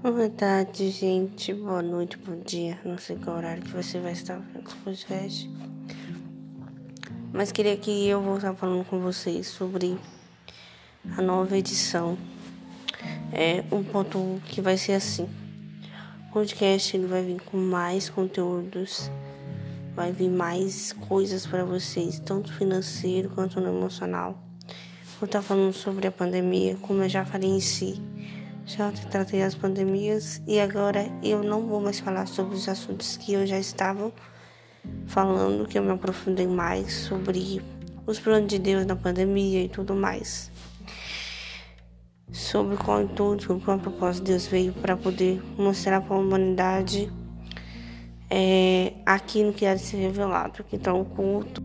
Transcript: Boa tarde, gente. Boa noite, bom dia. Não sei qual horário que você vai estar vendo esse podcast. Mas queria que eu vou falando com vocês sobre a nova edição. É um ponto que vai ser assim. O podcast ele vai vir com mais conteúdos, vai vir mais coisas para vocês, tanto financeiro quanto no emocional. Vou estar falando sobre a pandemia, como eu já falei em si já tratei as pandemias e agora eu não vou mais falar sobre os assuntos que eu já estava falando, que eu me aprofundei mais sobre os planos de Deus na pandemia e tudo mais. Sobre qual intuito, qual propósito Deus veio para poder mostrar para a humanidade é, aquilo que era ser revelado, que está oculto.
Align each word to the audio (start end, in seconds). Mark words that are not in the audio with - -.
Boa 0.00 0.30
tarde, 0.30 0.90
gente. 0.90 1.52
Boa 1.52 1.82
noite, 1.82 2.16
bom 2.18 2.38
dia. 2.46 2.78
Não 2.84 2.96
sei 2.96 3.16
qual 3.16 3.36
horário 3.36 3.64
que 3.64 3.72
você 3.72 3.98
vai 3.98 4.12
estar 4.12 4.36
vendo 4.36 4.64
esse 4.64 4.76
podcast. 4.76 5.50
Mas 7.32 7.50
queria 7.50 7.76
que 7.76 8.06
eu 8.06 8.22
vou 8.22 8.38
falando 8.38 8.84
com 8.84 9.00
vocês 9.00 9.48
sobre 9.48 9.98
a 11.16 11.20
nova 11.20 11.58
edição. 11.58 12.16
É 13.32 13.64
um 13.74 13.82
ponto 13.82 14.40
que 14.46 14.60
vai 14.60 14.76
ser 14.76 14.92
assim. 14.92 15.28
O 16.28 16.32
podcast 16.32 16.96
ele 16.96 17.08
vai 17.08 17.24
vir 17.24 17.42
com 17.42 17.56
mais 17.56 18.08
conteúdos, 18.08 19.10
vai 19.96 20.12
vir 20.12 20.30
mais 20.30 20.92
coisas 20.92 21.44
para 21.44 21.64
vocês, 21.64 22.20
tanto 22.20 22.52
financeiro 22.52 23.30
quanto 23.30 23.60
no 23.60 23.66
emocional. 23.66 24.40
Vou 25.18 25.26
estar 25.26 25.42
falando 25.42 25.72
sobre 25.72 26.06
a 26.06 26.12
pandemia, 26.12 26.76
como 26.82 27.02
eu 27.02 27.08
já 27.08 27.24
falei 27.24 27.50
em 27.50 27.60
si 27.60 28.00
já 28.68 28.92
tratei 28.92 29.42
as 29.42 29.54
pandemias 29.54 30.42
e 30.46 30.60
agora 30.60 31.06
eu 31.22 31.42
não 31.42 31.66
vou 31.66 31.80
mais 31.80 31.98
falar 31.98 32.26
sobre 32.26 32.54
os 32.54 32.68
assuntos 32.68 33.16
que 33.16 33.32
eu 33.32 33.46
já 33.46 33.58
estava 33.58 34.12
falando, 35.06 35.66
que 35.66 35.78
eu 35.78 35.82
me 35.82 35.90
aprofundei 35.90 36.46
mais 36.46 36.92
sobre 36.92 37.62
os 38.06 38.20
planos 38.20 38.46
de 38.46 38.58
Deus 38.58 38.84
na 38.84 38.94
pandemia 38.94 39.64
e 39.64 39.70
tudo 39.70 39.94
mais. 39.94 40.50
Sobre 42.30 42.76
qual 42.76 43.00
intuito, 43.00 43.58
qual 43.64 43.78
propósito 43.78 44.24
Deus 44.24 44.46
veio 44.46 44.74
para 44.74 44.98
poder 44.98 45.42
mostrar 45.56 46.02
para 46.02 46.14
a 46.14 46.18
humanidade 46.18 47.10
é, 48.28 48.92
aquilo 49.06 49.54
que 49.54 49.64
era 49.64 49.78
ser 49.78 49.96
revelado, 49.96 50.62
que 50.62 50.76
está 50.76 50.92
oculto. 50.92 51.62